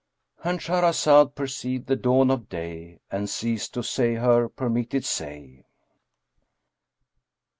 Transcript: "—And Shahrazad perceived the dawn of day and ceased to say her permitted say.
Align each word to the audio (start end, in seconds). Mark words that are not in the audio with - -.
"—And 0.43 0.59
Shahrazad 0.59 1.35
perceived 1.35 1.85
the 1.85 1.95
dawn 1.95 2.31
of 2.31 2.49
day 2.49 3.01
and 3.11 3.29
ceased 3.29 3.75
to 3.75 3.83
say 3.83 4.15
her 4.15 4.49
permitted 4.49 5.05
say. 5.05 5.63